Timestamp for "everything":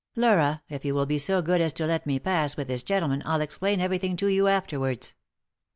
3.79-4.17